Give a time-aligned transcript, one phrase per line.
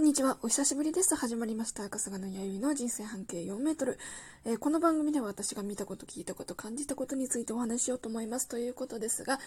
[0.00, 0.38] んにちは。
[0.42, 1.14] お久しぶりです。
[1.14, 1.84] 始まりました。
[1.84, 3.98] 赤坂の弥生の人生半径4メートル。
[4.46, 8.48] えー、この番組では私が見たこと、聞いたこと、感じたことについてお話ししようと思います。
[8.48, 9.38] ということですが、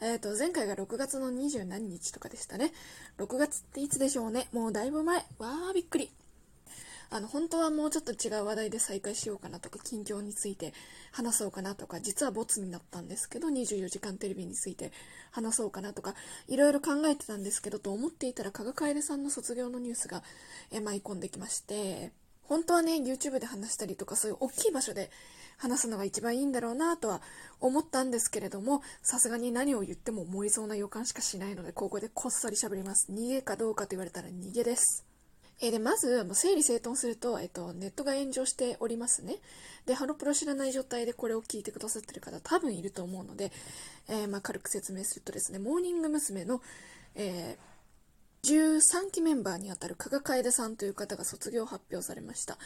[0.00, 2.72] えっ、ー、と、前回が6月の20何日とかでしたね。
[3.18, 4.48] 6月っていつでしょうね。
[4.52, 5.18] もうだいぶ前。
[5.38, 6.10] わー、びっくり。
[7.12, 10.72] あの、本当はもうちょっと違う話題で再開しようかなとか、近況について
[11.10, 14.92] 話そうかなとか、実はボツになったんですけど、24時間テレビについて
[15.32, 16.14] 話そうかなとか、
[16.46, 20.22] いろいろ考えてたんですけど、と思っていたら、加賀楓さんの卒業のニュースが、
[20.72, 22.12] 舞い込んできまして、
[22.44, 25.10] 本当はね、YouTube で話したりとか、そういう大きい場所で
[25.56, 27.22] 話すのが一番いいんだろうなとは
[27.60, 33.10] 思ったんですけれども、さすがに何を言っても燃えそうな予感しかしないので、ここでこっそり喋ります。
[33.10, 35.09] 逃げかどうかと言われたら逃げです。
[35.62, 39.36] えで、まず、整理整頓すると、えっと、ネットが炎上しておりますね。
[39.84, 43.52] で、ハロプロ知らない状態でこれを聞いてくださってる方多分いると思うので、
[44.08, 46.44] えー、まあ、軽く説明するとですね、モーニング娘。
[46.44, 46.62] の、
[47.14, 52.56] えー、13期メンバーにあたる加賀楓さんという方が卒業発表されました。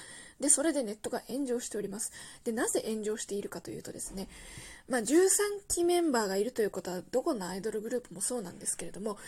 [0.41, 2.13] で、それでネットが炎上しております。
[2.45, 4.29] で、なぜ炎上しているかというとですね、
[4.89, 5.27] まあ、13
[5.69, 9.19] 期メンバーがいるということは、どこのアイドルグループもそうなんですけれども、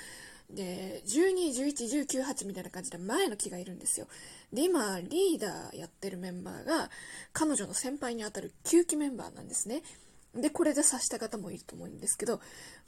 [0.51, 4.07] で、12、11、19、8みたいな感じで前の木がいるんですよ。
[4.53, 6.91] で、今、リーダーやってるメンバーが、
[7.33, 9.83] 彼女の先輩にあたる9期メンバーなんですね。
[10.35, 12.41] で、これで察した方もいると思うんですけど、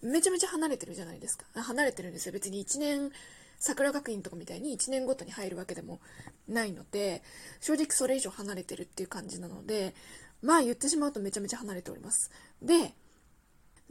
[0.02, 1.46] めちゃめちゃ離れてるじゃないですか。
[1.62, 2.32] 離れてるんですよ。
[2.32, 3.10] 別に1年、
[3.58, 6.00] 桜学院とかみたいに1年ごとに入るわけでも
[6.46, 7.22] ないので、
[7.60, 9.94] 正直それ以上離れてるっていう感じなので、
[10.42, 12.30] まあ言ってしまうとめちゃめちゃ離れております。
[12.62, 12.94] で、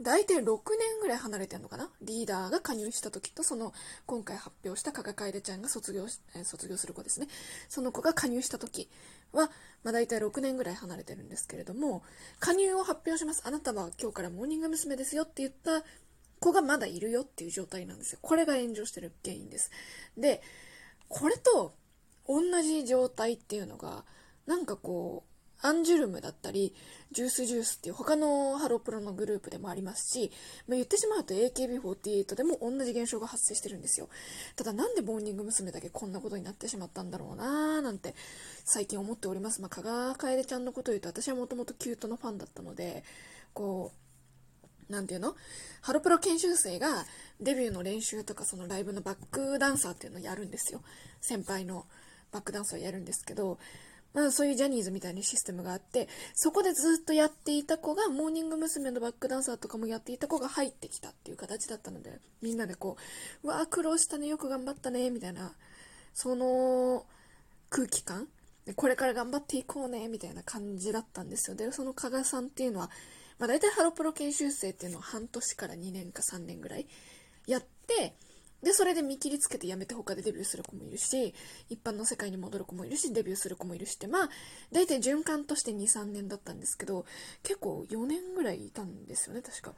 [0.00, 1.90] 大体6年ぐらい離れてんのかな？
[2.02, 3.72] リーダーが加入した時と、その、
[4.06, 7.26] 今回発表した加賀楓ちゃんが卒業し、え、卒業する子ですね。
[7.68, 8.88] その子が加入した時
[9.32, 9.50] は、
[9.82, 12.02] まあ大体6年ぐらい離れてるんですけれども、
[12.38, 13.42] 加入を発表します。
[13.44, 14.96] あなたは今日からモーニング娘。
[14.96, 15.84] ですよって言った
[16.40, 18.18] 子がまだいるよっていう状態なんですよ。
[18.22, 19.70] これが炎上してる原因です。
[20.16, 20.40] で、
[21.08, 21.74] これと
[22.28, 24.04] 同じ状態っていうのが、
[24.46, 25.28] なんかこう、
[25.60, 26.74] アンジュルムだったり、
[27.10, 30.30] ジュースジュースっていう他のハロプロのグループでもありますし、
[30.68, 34.08] まあ、言ってしまうと AKB48 でも同じ現象が発生してるんですよ。
[34.56, 35.72] ただなんでモーニング娘。
[35.72, 38.14] だけこんなことになってしまったんだろうなーなんて
[38.64, 39.60] 最近思っております。
[39.60, 43.02] まあ、加賀楓ちゃんのことを言うと私はもともと℃-ute のファンだったので、
[43.52, 43.92] こ
[44.88, 45.34] う、なんていうの？
[45.82, 47.04] ハロプロ研修生が
[47.40, 50.80] デビューの練習とかそのライブのバックダンサーっていうのをやるんですよ。
[51.20, 51.84] 先輩の
[52.32, 53.58] バックダンサーをやるんですけど、
[54.18, 58.88] まあ、そういうジャニーズみたいなシステムがあって、そこでずっとやっていた子が、モーニング娘。
[58.90, 62.96] のバックダンサーとかもやっていた子が入ってきたっていう形だったので、みんなでこ
[63.44, 65.52] う、うわー苦労したね、よく頑張ったね、みたいな、
[66.14, 67.06] その
[67.70, 68.28] 空気感
[68.76, 71.56] これから頑張っていこうね、みたいな感じだったんですよ。
[71.56, 72.90] で、その加賀さんっていうのは、
[73.38, 76.86] まあ、大体ハロプロ研修生っていうのは半年から2年か3年ぐらい
[77.46, 78.14] やって、
[78.62, 81.34] で、それで見切りつけて辞めて他でデビューする子もいるし、
[81.68, 84.28] 一般の世界に戻る子もいるし、デビューする子もいるしって、まあ、
[84.72, 87.04] 大体循環として2、3年だったんですけど、
[87.42, 89.74] 結構4年ぐらいいたんですよね、確か。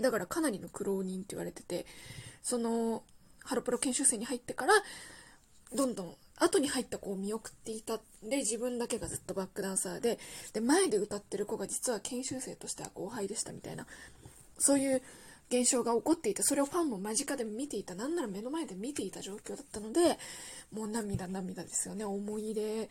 [0.00, 1.86] だからかなりの苦労人って言われてて、
[2.42, 3.04] その、
[3.44, 4.74] ハロプロ研修生に入ってから、
[5.74, 10.18] どんどん後に入った子を見送っていたで、自分だけがずっとバックダンサーで、
[10.52, 13.86] で、前で歌ってる子が実は研修生としては後輩でしたみたいな、
[14.58, 15.02] そういう
[15.50, 20.18] 現象が起こっていて、それをファンも間近で見ていた、なんなら目の前で見ていた状況だったので、
[20.72, 22.04] もう涙涙ですよね。
[22.04, 22.90] 思い入れ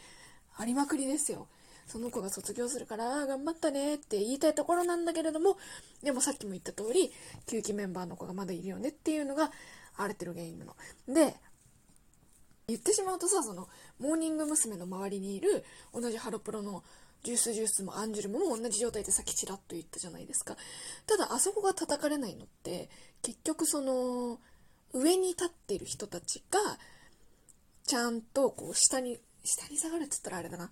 [0.58, 1.48] ありまくりですよ。
[1.86, 5.58] その子が卒業するから、頑張ったねって言いたいところなんだけれども、
[6.04, 7.12] でもさっきも言った通り、
[7.48, 9.52] 9期メンバーの子がまだいるよねっていうのが、
[9.96, 10.76] 荒れてる原因なの。
[11.08, 11.36] で、
[12.68, 13.70] 言ってしまうとさ、その、
[14.00, 14.76] モーニング娘。
[14.76, 15.64] の周りにいる、
[15.94, 16.84] 同じハロプロの
[17.24, 20.56] ジュースジュースもアンジュルムも同じ状態でさっきちらっと言ったじゃないですか。
[21.06, 22.90] ただあそこが叩かれないのって
[23.22, 24.40] 結局その
[24.94, 26.60] 上に立ってる人たちが
[27.86, 30.72] ちゃんとこう下に下に下がるって言ったらあれだな。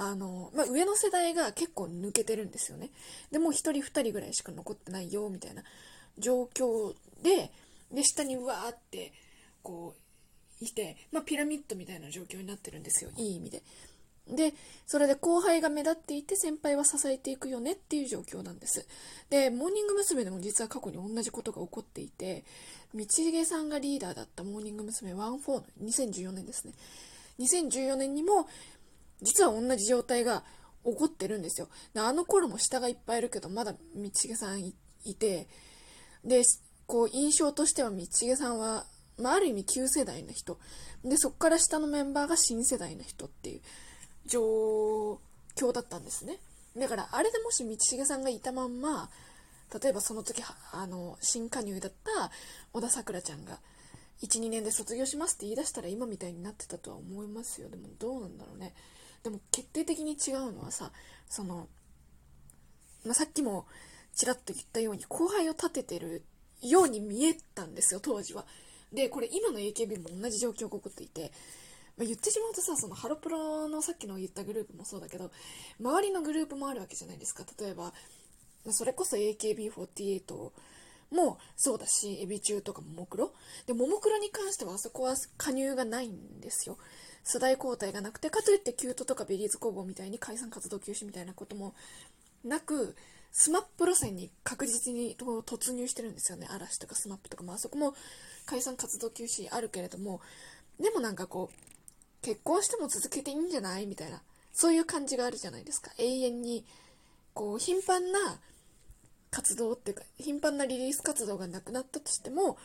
[0.00, 2.90] あの、まあ、上の世代が結構抜けてるんですよね。
[3.32, 5.62] でも1人2人ぐらいしか残ってないよみたいな。
[6.18, 7.50] 状況で
[7.92, 9.12] で下にうわーって
[9.62, 9.94] こ
[10.60, 13.10] ういて、まあ、ピラミッドみたいな状況になってるんですよ。
[13.16, 13.62] いい意味で。
[14.30, 14.54] で、
[14.86, 18.86] それで後輩が目立っていて先輩は支えていくよねっていう状況なんです。
[19.30, 20.24] で、モーニング娘。
[20.24, 22.44] でも実は過去に同じことが起こっていて、
[22.94, 25.14] 道重さんがリーダーだったモーニング娘。
[25.14, 26.74] 14の2014年ですね。
[27.38, 28.48] 2014年にも
[29.22, 30.42] 実は同じ状態が
[30.84, 31.68] 起こってるんですよ。
[31.94, 34.74] であの頃も下がいっぱいいるけど、まだ道重さんい
[35.14, 35.48] て、
[36.24, 36.42] で、
[36.86, 38.84] こう印象としては道重さんは、
[39.18, 40.58] まあ、ある意味旧世代の人。
[41.04, 43.60] で、そこから下のメンバーが新世代の人っていう。
[44.28, 45.18] 状
[45.56, 46.38] 況だったんですね。
[46.76, 49.10] だからあれでもし道重さんがいたまんま
[49.82, 50.42] 例えばその時
[50.72, 52.30] あの新加入だった
[52.72, 53.58] 小田さくらちゃんが、
[54.22, 57.68] 12年で卒業しますって言い出したら今みたいになってたとは思いますよ。
[57.68, 58.74] でもどうなんだろうね。
[59.22, 60.92] でも決定的に違うのはさ
[61.28, 61.68] その、
[63.04, 63.66] まあ、さっきも
[64.14, 66.24] ちらっと言ったように後輩を立ててる
[66.62, 68.46] ように見えたんですよ当時は。
[68.92, 71.30] でこれ今の AKB も同じ状況が起こっていて、
[71.98, 75.30] まあ、言ってしまうとさそのハロプロのさっきの言ったグループもそうだけど
[75.80, 77.44] 周りのグループもあるわけじゃないですか。
[77.60, 77.92] 例えば
[78.64, 80.50] まそれこそ AKB48
[81.10, 83.32] もそうだしエビ中とかももクロ
[83.66, 86.78] でももクロに関してはあそこは加入がないんですよ。
[87.24, 91.74] 世代交代がなくてかといって℃-ute とか Berryz 工房みたいに解散活動休止みたいなことも
[92.44, 92.94] なく
[93.32, 96.46] SMAP 路線に確実に突入してるんですよね。
[96.50, 97.94] 嵐とか SMAP とかもあそこも
[98.46, 100.20] 解散活動休止あるけれども
[100.80, 101.77] でもなんかこう
[102.22, 103.86] 結婚しても続けていいんじゃない？
[103.86, 104.22] みたいな。
[104.52, 105.92] そういう感じがあるじゃないですか。
[105.98, 106.64] 永遠に
[107.34, 108.40] こう頻繁な
[109.30, 112.56] 活動っていうか頻繁なリリース活動がなくなったとしても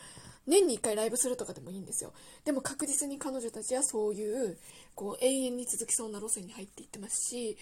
[0.46, 2.12] 年に1回ライブするとかでもいいんですよ。
[2.44, 4.58] でも確実に彼女たちはそういう
[4.94, 7.56] こう永遠に続きそうな路線に入っていってますし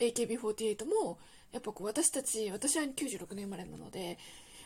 [0.00, 1.18] AKB48 も
[1.52, 4.18] やっぱこう私たち私は96年生まれなので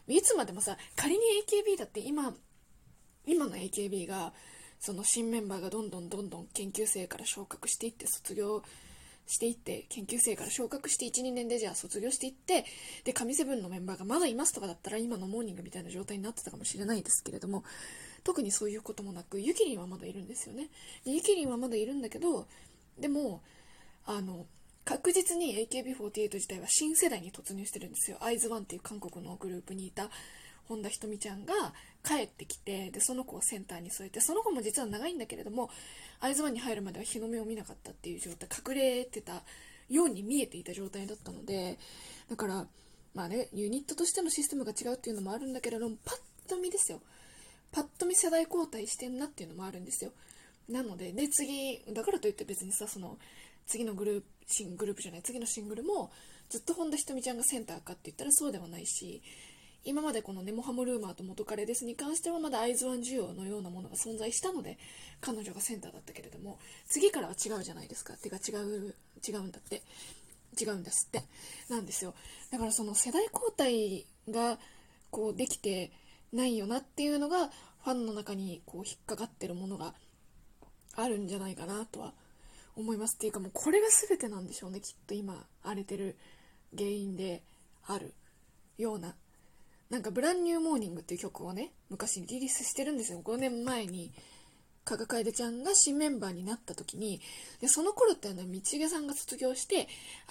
[0.08, 2.34] いつまでもさ仮に AKB だって今
[3.26, 4.32] 今の AKB が
[4.84, 8.64] その新メンバーがどんどんどんどん研究生から昇格していって卒業
[9.28, 12.64] していって研究生から昇格して12年でじゃあ卒業していって
[13.04, 17.62] で神セブンのメンバーがまだいますとかだったら今のモーニングみたいな状態になってたかもしれないですけれども
[18.24, 20.68] 特にそういうこともなくゆきりんはまだいるんですよね
[21.04, 22.48] でゆきりんはまだいるんだけど
[22.98, 23.40] でも
[24.04, 24.46] あの
[24.84, 28.16] 確実に AKB48 自体は新世代に突入してるんですよ。
[28.20, 30.10] アイズワンっていう韓国のグループにいた
[30.64, 31.54] 本田ひとみちゃんが
[32.04, 35.70] 帰ってきてでその子をセンターに添えてその子も実は長いんだけれども
[36.20, 39.42] アイズワンに入るまでは日の目を見なかったっていう状態隠れてた
[39.88, 41.78] ように見えていた状態だったので
[42.28, 42.66] だから
[43.14, 47.00] まあねユニットとしてのシステムが違うっていうのもあるんだけれどもパッと見ですよ。
[47.70, 50.12] パッと見世代交代してんなっていうのもあるんですよ。
[50.68, 53.18] なのでで次だからといって別にさその
[53.66, 56.10] 次のグループシングループじゃない次のシングルも
[56.48, 59.22] ずっと本田仁美ちゃんがセンターかって言ったらそうではないし
[59.84, 64.78] 今までこのネモハモルーマーと元彼ですに関してはまだアイズワン需要のようなものが存在したので
[65.20, 68.14] 彼女がセンターだったけれども次からは違うじゃないですか。
[68.14, 68.94] てか違う
[69.26, 69.82] 違うんだって。
[70.60, 71.24] 違うんですって。
[71.70, 72.14] なんですよ。
[72.50, 74.58] だからその世代交代が
[75.10, 75.90] こうできて
[76.32, 77.48] ないよなっていうのが
[77.84, 79.94] ファンの中にこう引っかかってるものが
[80.94, 82.12] あるんじゃないかなとは
[82.76, 83.16] 思います。
[83.16, 84.80] っていうかもうこれが全てなんでしょうね。
[84.80, 86.16] きっと今荒れてる
[86.76, 87.42] 原因で
[87.86, 88.14] ある
[88.78, 89.14] ような
[89.92, 93.20] なんか「ブランニューモーニング」っていう曲をね昔リリースしてるんですよ。
[93.22, 94.10] 5年前に
[94.84, 97.20] 加賀楓ちゃんが新メンバーになった時に
[97.60, 99.86] でその頃っていうの道重さんが卒業して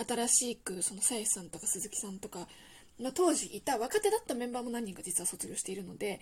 [0.06, 2.48] 新しくそのさやさんとか鈴木さんとか
[3.00, 6.20] まあ、当時いた若手だったメンバーも何人か実は卒業しているので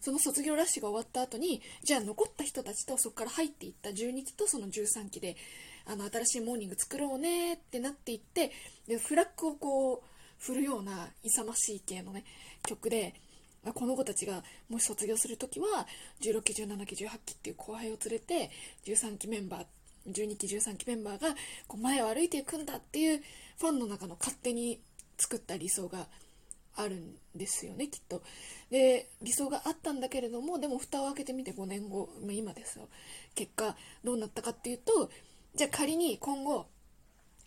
[0.00, 5.36] その卒業ラッシュが終わった後にじゃあ残った人たちとそこから入っていった12期とその13期で
[5.84, 8.52] あの新しいモーニング作ろうねってなっていって
[8.86, 10.11] でフラッグをこう
[10.42, 12.24] 振るような勇ましい系のね
[12.66, 13.14] 曲で
[13.74, 15.86] この子たちがもし卒業する時は
[16.20, 18.50] 16期17期18期っていう後輩を連れて
[18.84, 21.28] 13期メンバー12期13期メンバーが
[21.68, 23.20] こう前を歩いていくんだっていう
[23.60, 24.80] ファンの中の勝手に
[25.16, 26.08] 作った理想が
[26.74, 28.22] あるんですよねきっと。
[28.70, 32.88] で理想があったんだけれどもでも蓋を開けてみて5年後、今ですよ。
[33.36, 35.08] 結果どうなったかっていうと
[35.54, 36.66] じゃあ仮に今後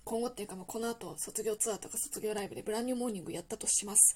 [0.05, 4.15] 今後っていうか、まあ、この後卒業ツアーとか卒業ライブでブランニューモーニングやったとします。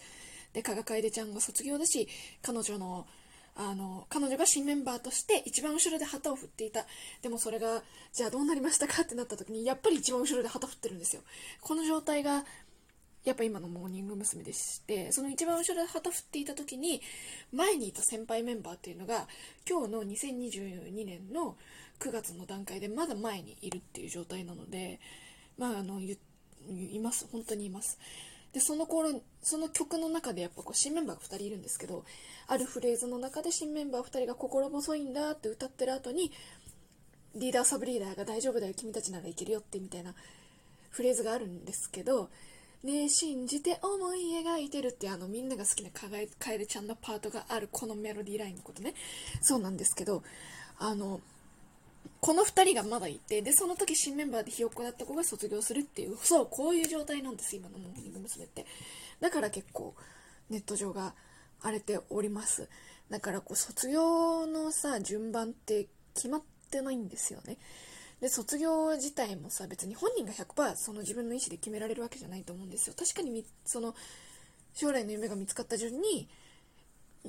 [0.53, 2.07] で加賀楓ちゃんが卒業だし
[2.41, 3.07] 彼女の
[3.55, 6.85] あの彼女が新メンバーとして一番後ろで旗を振っていた。
[7.21, 11.23] でもそれがじゃあどうなりましたかってなった時にやっぱり一番後ろで旗振ってるんですよ。
[11.59, 12.45] この状態が
[13.25, 14.43] やっぱ今のモーニング娘。
[14.43, 17.01] でしてその一番後ろで旗振っていた時に
[17.51, 19.27] 前にいた先輩メンバーっていうのが
[19.69, 21.57] 今日の2022年の
[21.99, 25.01] 9月の段階でまだ前にいるっていう状態なので
[25.59, 27.27] まああのいます。
[27.31, 27.99] 本当にいます。
[28.53, 32.03] でその頃その曲の中でやっぱこう新メンバーが2人いるんですけど
[32.47, 36.31] あるフレーズの中で新メンバー2人が心細いんだって歌ってる後に
[37.35, 40.15] リーダーサブリーダーが大丈夫だよ君たちならいけるよってみたいな
[40.89, 42.29] フレーズがあるんですけど
[42.83, 48.93] ねえ信じて思い描いてるってあのみんなが好きなかえるちゃんのパートがあるこのメロディーラインのことね。
[49.41, 50.23] そうなんですけど
[50.79, 51.19] あの
[52.21, 58.45] この2人がまだいてでその時新メンバーでひよっこだった子が卒業するっていうそうこういう状態なんです今のモーニング娘。
[58.45, 58.65] って。
[59.19, 59.95] だから結構
[60.49, 61.13] ネット上が
[61.61, 62.67] 荒れております。
[63.09, 67.57] だからこう卒業のさ順番って決まってないんですよね。
[68.21, 72.95] で卒業自体もさ別に本人が100%その自分の意思で決められるわけじゃないと思うんですよ。
[72.97, 73.95] 確かにその
[74.73, 76.27] 将来の夢が見つかった順に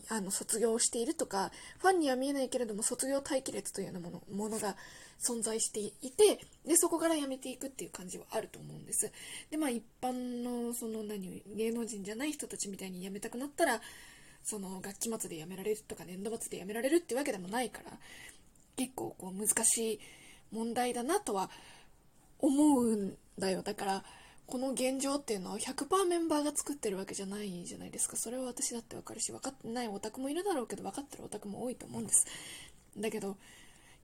[0.09, 4.76] あの卒業しているとかファンには見えないけれども卒業待機列というようなものものが
[5.20, 9.12] 存在していてでそこから辞めていくっていう感じはあると思うんです。
[9.50, 13.80] でまあ一般のその何芸能人じゃない人たちみたいに辞めたくなったら
[14.42, 17.90] その学期末で辞められるとか年度末で辞められるってわけでもないから
[18.76, 20.00] 結構こう難しい
[20.52, 21.50] 問題だなとは
[22.38, 23.62] 思うんだよ。
[23.62, 24.04] だから
[24.50, 28.16] この現状っていうのは100%メンバーが作ってるわけじゃないじゃないですか。
[28.16, 32.26] それは私だってわかるし分かってないオタクもいるだろうけど分かってるオタクも多いと思うんです。
[32.99, 33.37] だけど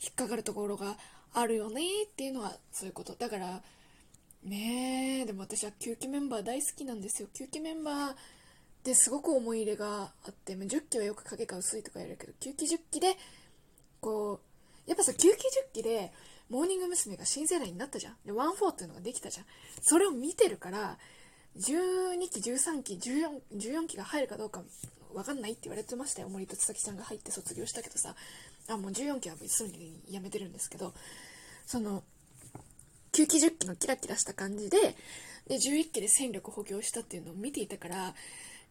[0.00, 0.96] 引っかかるところが
[1.34, 3.14] あるよねっていうのはそういうこと。
[3.14, 3.62] だから
[4.44, 7.28] ねえでも私は9期メンバー大好きなんですよ。
[7.34, 8.16] 9期メンバーっ
[8.84, 13.16] てすごく思い入れがあって10期はよく影が薄いとかやるけど9期10期で
[14.00, 14.40] こ
[14.86, 15.30] うやっぱさ9期10
[15.72, 16.12] 期で
[16.48, 17.16] モーニング娘。
[17.16, 18.16] が新世代になったじゃん。
[18.24, 19.46] で14っていうのができたじゃん。
[19.82, 20.98] それを見てるから
[21.58, 24.62] 12期13期 14, 14期が入るかどうか
[25.12, 26.28] 分かんないって言われてましたよ。
[26.28, 28.14] 森と千咲ちゃんが入って卒業したけどさ。
[28.68, 30.92] あもう14期はすぐに辞めてるんですけど。
[31.66, 32.04] その
[33.12, 34.78] 9期10期のキラキラした感じで
[35.48, 38.14] で11期で戦力補強したっていうのを見ていたから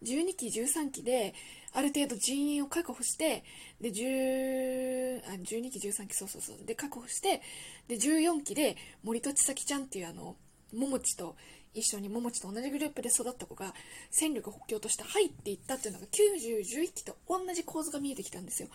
[0.03, 1.34] 12期13期で
[1.74, 3.44] ある程度人員を確保して
[3.82, 5.14] で10
[5.46, 6.66] 12期13期そうそうそう。
[6.66, 7.42] で確保して
[7.88, 10.36] で14期で森と千咲ちゃんっていうあの
[10.74, 11.36] 桃地と
[11.74, 13.74] 一緒に桃地と同じグループで育った子が
[14.10, 18.70] 戦力補強として入っていったっていうのが9011期と同じ構図が見えてきたんですよ。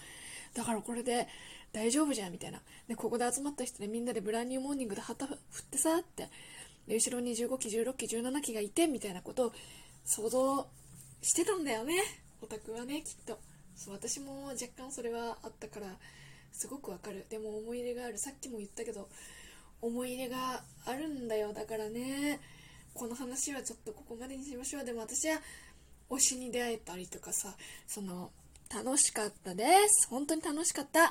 [0.55, 1.29] だからこれで
[1.73, 2.61] 大丈夫じゃんみたいな。
[2.89, 5.37] でここで集まった人でみんなでブランニューモーニングで旗振っ
[5.71, 6.29] てさって
[6.87, 9.53] で後ろに15期16期17期がいてみたいなことを
[10.05, 10.67] 想像
[11.23, 11.95] してたんだよね。
[12.43, 13.39] オタクはねきっと。
[13.77, 15.87] そう私も若干それはあったから
[16.53, 17.27] すごくわかる。
[17.29, 18.19] でも思い入れがある。
[18.19, 19.09] さっきも言ったけど
[19.81, 21.53] 思い入れがあるんだよ。
[21.53, 22.41] だからね
[22.95, 24.85] この話はちょっとここまでにしましょう。
[24.85, 25.41] でも私は
[26.11, 27.55] 推しに出会えたりとかさ
[27.87, 28.31] その
[28.73, 30.09] 楽しかったです。
[30.09, 31.09] 本当に楽しかった。